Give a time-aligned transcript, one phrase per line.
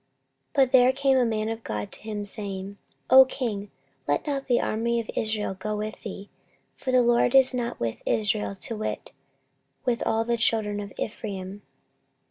[0.55, 2.79] 14:025:007 But there came a man of God to him, saying,
[3.11, 3.69] O king,
[4.07, 6.27] let not the army of Israel go with thee;
[6.73, 9.11] for the LORD is not with Israel, to wit,
[9.85, 11.61] with all the children of Ephraim.